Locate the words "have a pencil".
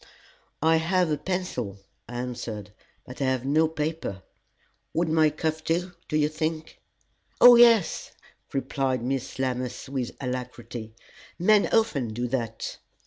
0.77-1.77